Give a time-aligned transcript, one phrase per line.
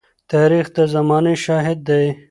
[0.31, 2.05] تاریخ د زمانې شاهد دی.